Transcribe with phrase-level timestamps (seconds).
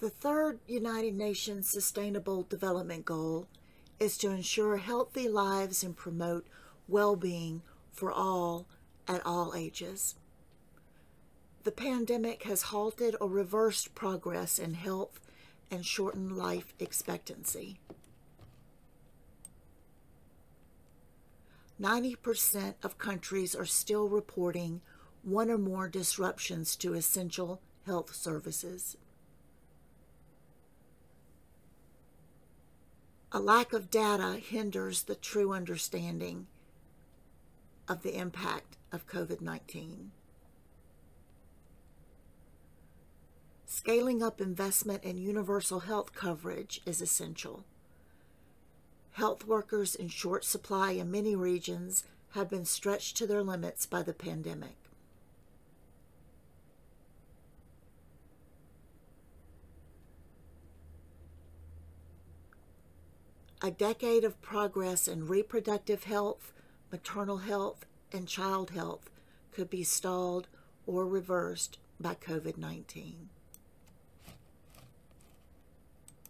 [0.00, 3.46] The third United Nations Sustainable Development Goal
[4.00, 6.46] is to ensure healthy lives and promote
[6.88, 8.66] well being for all
[9.06, 10.16] at all ages.
[11.62, 15.20] The pandemic has halted or reversed progress in health
[15.70, 17.78] and shortened life expectancy.
[21.80, 24.80] 90% of countries are still reporting
[25.22, 28.96] one or more disruptions to essential health services.
[33.36, 36.46] A lack of data hinders the true understanding
[37.88, 40.12] of the impact of COVID 19.
[43.66, 47.64] Scaling up investment in universal health coverage is essential.
[49.14, 54.02] Health workers in short supply in many regions have been stretched to their limits by
[54.02, 54.76] the pandemic.
[63.64, 66.52] A decade of progress in reproductive health,
[66.92, 69.08] maternal health, and child health
[69.52, 70.48] could be stalled
[70.86, 73.30] or reversed by COVID 19.